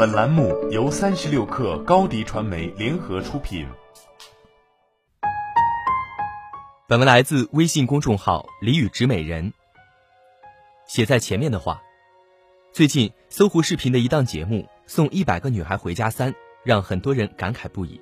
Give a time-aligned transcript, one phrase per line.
[0.00, 3.66] 本栏目由三十六氪高低传媒联合出品。
[6.88, 9.52] 本文来自微信公众号“李宇植美人”。
[10.88, 11.82] 写在前面的话：
[12.72, 16.32] 最近搜狐视频的一档节目《送一百个女孩回家三》，
[16.64, 18.00] 让很多人感慨不已。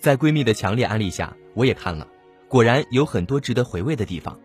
[0.00, 2.08] 在闺蜜的强烈安利下，我也看了，
[2.48, 4.40] 果然有很多值得回味的地方。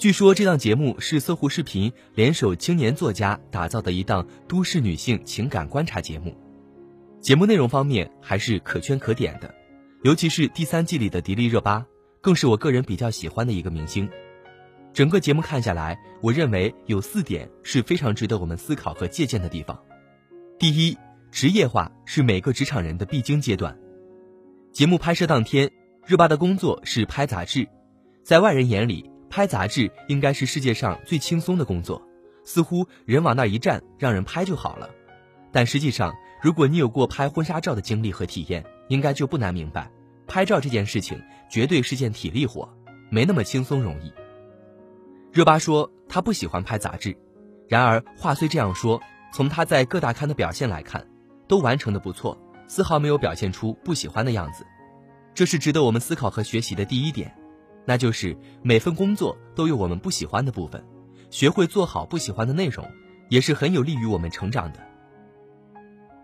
[0.00, 6.34] 据说这档节目是搜狐视频联手青年作家打造的一档都市女性情感观察节目，
[7.20, 9.54] 节目内容方面还是可圈可点的，
[10.02, 11.84] 尤其是第三季里的迪丽热巴，
[12.22, 14.08] 更是我个人比较喜欢的一个明星。
[14.94, 19.78] 整个节目看下来，我认为有四点是非常值得我们思考和借鉴的地方。
[20.58, 20.96] 第一，
[21.30, 23.78] 职业化是每个职场人的必经阶段。
[24.72, 25.70] 节目拍摄当天，
[26.06, 27.68] 热巴的工作是拍杂志，
[28.24, 29.09] 在外人眼里。
[29.30, 32.02] 拍杂志应该是世界上最轻松的工作，
[32.44, 34.90] 似乎人往那一站，让人拍就好了。
[35.52, 39.88] 但实际上，如果你有过拍婚纱照的经历和体验，应该就不难明白，
[40.26, 42.68] 拍照这件事情绝对是件体力活，
[43.08, 44.12] 没那么轻松容易。
[45.32, 47.16] 热巴说她不喜欢拍杂志，
[47.68, 49.00] 然而话虽这样说，
[49.32, 51.06] 从她在各大刊的表现来看，
[51.46, 54.66] 都完成的不错，丝毫没有表现出不喜欢的样子，
[55.34, 57.32] 这是值得我们思考和学习的第一点。
[57.90, 60.80] 那就是每份工作都有我们不喜欢的部分，
[61.28, 62.88] 学会做好不喜欢的内容，
[63.28, 64.78] 也是很有利于我们成长的。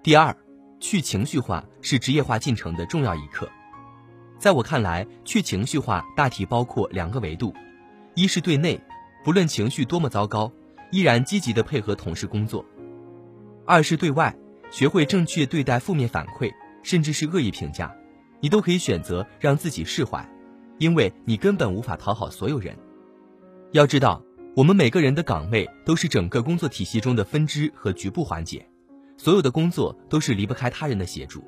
[0.00, 0.32] 第二，
[0.78, 3.50] 去情绪化是职业化进程的重要一课。
[4.38, 7.52] 在我看来，去情绪化大体包括两个维度：
[8.14, 8.80] 一是对内，
[9.24, 10.52] 不论情绪多么糟糕，
[10.92, 12.64] 依然积极的配合同事工作；
[13.66, 14.32] 二是对外，
[14.70, 16.48] 学会正确对待负面反馈，
[16.84, 17.92] 甚至是恶意评价，
[18.38, 20.24] 你都可以选择让自己释怀。
[20.78, 22.76] 因为你根本无法讨好所有人。
[23.72, 24.22] 要知道，
[24.54, 28.66] 我们每个人的岗位都是整个工作体系中的分支和局部环节，
[29.16, 31.44] 所有的工作都是离不开他人的协助。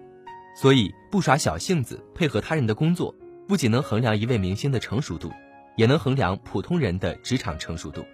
[0.56, 3.14] 所以，不耍小性子，配合他人的工作，
[3.46, 5.30] 不仅能衡量一位明星的成熟度，
[5.76, 8.04] 也能衡量普通人的职场成熟度。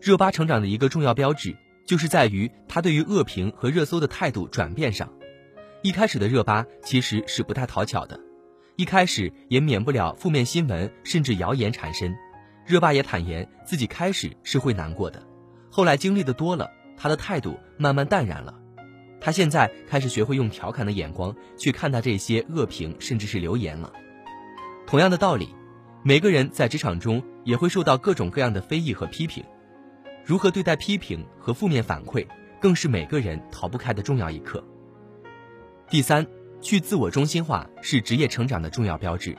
[0.00, 1.56] 热巴成长的一个重要标志，
[1.86, 5.10] 就是在于她对于恶评和热搜的态度转变上。
[5.82, 8.20] 一开始的热巴其实是不太讨巧的。
[8.76, 12.16] 一开始也免不了负面新闻甚至谣言缠身，
[12.66, 15.22] 热巴也坦言自己开始是会难过的，
[15.70, 18.52] 后来经历的多了，他的态度慢慢淡然了。
[19.20, 23.92] 他现在开始学会用调侃的眼光去看待这些恶评甚至是留言了。
[24.88, 25.54] 同样的道理，
[26.02, 29.44] 每个人在职场中也会受到各种各样的非议和批评，
[30.24, 32.26] 如何对待批评和负面反馈，
[32.60, 34.64] 更是每个人逃不开的重要一课。
[35.88, 36.26] 第三。
[36.64, 39.36] 去自我中心化是职业成长的重要标志。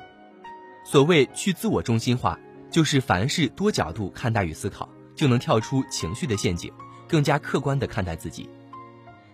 [0.86, 6.72] 所谓去自我中心化，就是凡事多角度看待与思考，就能跳出情绪的陷阱，
[7.08, 8.48] 更加客观地看待自己。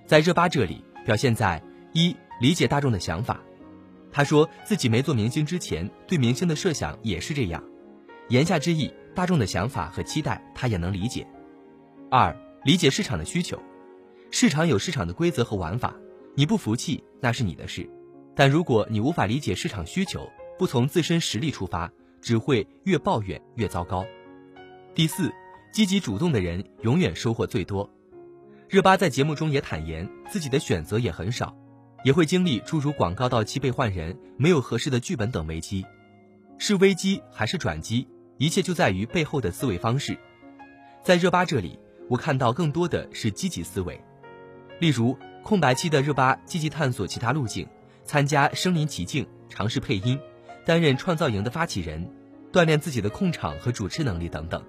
[0.07, 3.41] 在热巴这里，表现在一理解大众的想法。
[4.09, 7.61] 他说自己没做明星之前，对明星的设想也是这样。
[8.29, 11.27] 言下之意，大众的想法和期待他也能理解。
[12.09, 13.61] 二理解市场的需求，
[14.31, 15.93] 市场有市场的规则和玩法。
[16.33, 17.89] 你不服气那是你的事，
[18.35, 24.05] 但如果你无法理解市场需求，不从自身实力出发，只会越抱怨越糟糕。
[24.95, 25.29] 第四，
[25.73, 27.89] 积极主动的人永远收获最多。
[28.69, 31.53] 热巴在节目中也坦言，自己的选择也很少，
[32.05, 35.85] 也会经历诸如广告到期被换人、没有合适的剧本等危机。
[36.57, 40.17] 是危机还是转机，一切就在于背后的思维方式。
[41.03, 41.77] 在热巴这里，
[42.09, 43.99] 我看到更多的是积极思维，
[44.79, 45.17] 例如。
[45.43, 47.67] 空白期的热巴积极探索其他路径，
[48.03, 50.19] 参加《身临其境》，尝试配音，
[50.65, 52.07] 担任创造营的发起人，
[52.51, 54.63] 锻炼自己的控场和主持能力等等。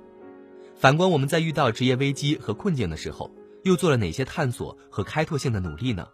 [0.75, 3.31] 反观我们在遇到职业危机和困境的时候，
[3.65, 6.09] 又做了哪些探索和开拓性的努力呢？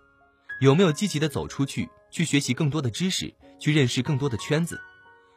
[0.60, 4.80] 有没有积极的走出去，去学习更多的知识，去认识更多的圈子？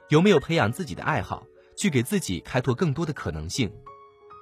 [0.09, 1.45] 有没有培养自己的爱好，
[1.77, 3.71] 去给自己开拓更多的可能性？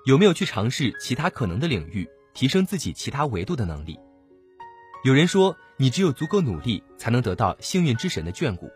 [0.06, 4.00] 有没有去尝试其他可能的领域，提升自己其他维度的能力？
[5.04, 8.70] 有人说，你只有足够努力，才能得到幸运之神的眷顾。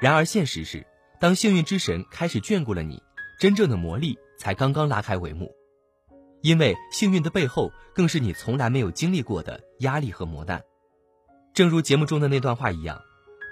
[0.00, 0.86] 然而，现实是，
[1.20, 3.02] 当幸运之神开始眷顾了你，
[3.38, 5.54] 真正的魔力才刚刚拉开帷幕。
[6.40, 10.62] 因为幸运的背后，更是你从来没有经历过的压力和磨难。
[11.52, 12.98] 正如节目中的那段话一样，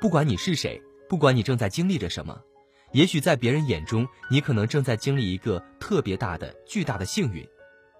[0.01, 0.81] 不管你是谁，
[1.11, 2.41] 不管你正在经历着什么，
[2.93, 7.47] 也许在别人眼中，你可能正在经历一个特别大的、巨大的幸运，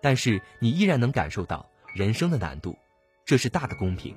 [0.01, 2.75] 但是你依然能感受到人生的难度。
[3.29, 4.15] 这是大的公平。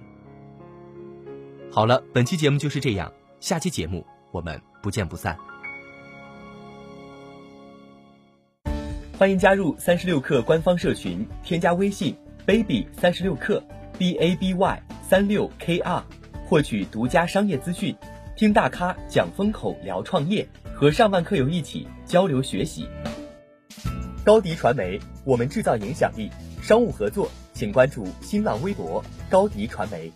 [1.70, 3.12] 好了本期节目就是这样
[3.42, 5.38] 下期节目我们不见不散。
[9.18, 12.16] 欢迎加入三十六氪官方社群添加微信
[12.46, 13.62] baby 三十六氪
[14.00, 14.56] baby
[15.02, 16.02] 三六 kr
[16.46, 17.94] 获取独家商业资讯
[18.38, 22.88] 听大咖讲风口聊创业和上万课友一起交流学习。
[24.24, 26.30] 高迪传媒我们制造影响力
[26.62, 27.30] 商务合作
[27.62, 30.12] 请关注新浪微博高迪传媒。